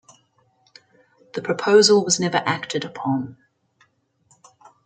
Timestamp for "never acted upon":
2.19-3.37